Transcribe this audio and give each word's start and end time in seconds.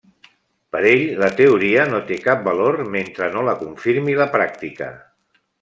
Per 0.75 0.79
ell, 0.91 1.03
la 1.23 1.29
teoria 1.41 1.85
no 1.91 2.01
té 2.09 2.19
cap 2.25 2.43
valor 2.49 2.81
mentre 2.97 3.31
no 3.37 3.47
la 3.51 3.57
confirmi 3.63 4.21
la 4.25 4.31
pràctica. 4.39 4.93